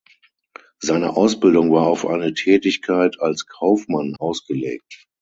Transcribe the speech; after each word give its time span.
Seine 0.79 1.15
Ausbildung 1.15 1.71
war 1.71 1.85
auf 1.85 2.07
eine 2.07 2.33
Tätigkeit 2.33 3.19
als 3.19 3.45
Kaufmann 3.45 4.15
ausgelegt. 4.17 5.05